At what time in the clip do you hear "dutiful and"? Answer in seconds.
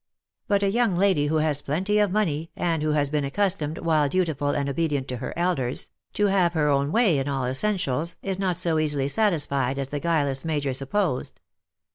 4.09-4.67